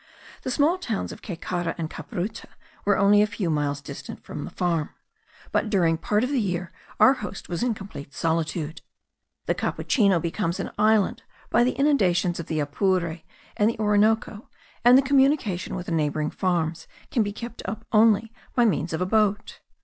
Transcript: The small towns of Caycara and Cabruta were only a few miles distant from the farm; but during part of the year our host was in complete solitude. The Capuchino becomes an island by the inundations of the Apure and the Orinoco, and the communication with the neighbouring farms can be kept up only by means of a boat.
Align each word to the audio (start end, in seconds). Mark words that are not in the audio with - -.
The 0.41 0.49
small 0.49 0.79
towns 0.79 1.11
of 1.11 1.21
Caycara 1.21 1.75
and 1.77 1.87
Cabruta 1.87 2.47
were 2.85 2.97
only 2.97 3.21
a 3.21 3.27
few 3.27 3.51
miles 3.51 3.81
distant 3.81 4.23
from 4.23 4.45
the 4.45 4.49
farm; 4.49 4.89
but 5.51 5.69
during 5.69 5.95
part 5.95 6.23
of 6.23 6.31
the 6.31 6.41
year 6.41 6.71
our 6.99 7.13
host 7.13 7.49
was 7.49 7.61
in 7.61 7.75
complete 7.75 8.11
solitude. 8.11 8.81
The 9.45 9.53
Capuchino 9.53 10.19
becomes 10.19 10.59
an 10.59 10.71
island 10.75 11.21
by 11.51 11.63
the 11.63 11.73
inundations 11.77 12.39
of 12.39 12.47
the 12.47 12.59
Apure 12.59 13.21
and 13.55 13.69
the 13.69 13.77
Orinoco, 13.77 14.49
and 14.83 14.97
the 14.97 15.03
communication 15.03 15.75
with 15.75 15.85
the 15.85 15.91
neighbouring 15.91 16.31
farms 16.31 16.87
can 17.11 17.21
be 17.21 17.31
kept 17.31 17.61
up 17.65 17.85
only 17.91 18.33
by 18.55 18.65
means 18.65 18.93
of 18.93 19.01
a 19.01 19.05
boat. 19.05 19.59